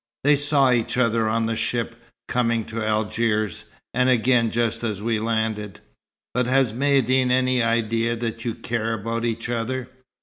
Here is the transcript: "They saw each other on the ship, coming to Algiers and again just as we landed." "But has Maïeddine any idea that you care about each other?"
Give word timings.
"They 0.23 0.35
saw 0.35 0.71
each 0.71 0.97
other 0.97 1.29
on 1.29 1.45
the 1.45 1.55
ship, 1.55 1.95
coming 2.27 2.65
to 2.65 2.81
Algiers 2.83 3.65
and 3.93 4.09
again 4.09 4.49
just 4.49 4.83
as 4.83 4.99
we 5.03 5.19
landed." 5.19 5.79
"But 6.33 6.47
has 6.47 6.73
Maïeddine 6.73 7.29
any 7.29 7.61
idea 7.61 8.15
that 8.15 8.43
you 8.43 8.55
care 8.55 8.93
about 8.95 9.25
each 9.25 9.47
other?" 9.47 9.89